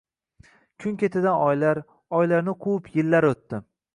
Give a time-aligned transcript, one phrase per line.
[0.83, 1.81] Kun ketidan oylar,
[2.21, 3.63] oylarni quvib yillar oʻtdi